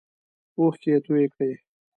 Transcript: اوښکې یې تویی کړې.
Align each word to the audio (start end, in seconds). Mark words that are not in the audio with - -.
اوښکې 0.57 0.89
یې 0.93 0.97
تویی 1.05 1.27
کړې. 1.33 1.51